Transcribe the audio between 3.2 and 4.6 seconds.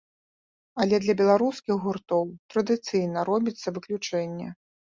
робіцца выключэнне.